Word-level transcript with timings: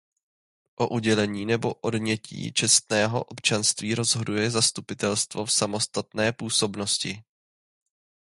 O 0.75 0.87
udělení 0.89 1.45
nebo 1.45 1.73
odnětí 1.73 2.53
čestného 2.53 3.23
občanství 3.23 3.95
rozhoduje 3.95 4.51
zastupitelstvo 4.51 5.45
v 5.45 5.51
samostatné 5.53 6.33
působnosti. 6.33 7.23